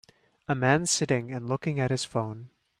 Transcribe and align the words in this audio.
a 0.47 0.55
man 0.55 0.87
sitting 0.87 1.31
and 1.31 1.47
looking 1.47 1.79
at 1.79 1.91
his 1.91 2.03
phone. 2.05 2.49